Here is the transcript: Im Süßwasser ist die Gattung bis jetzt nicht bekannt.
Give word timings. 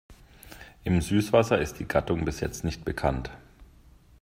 Im 0.83 0.99
Süßwasser 0.99 1.59
ist 1.59 1.77
die 1.77 1.87
Gattung 1.87 2.25
bis 2.25 2.39
jetzt 2.39 2.63
nicht 2.63 2.83
bekannt. 2.83 3.29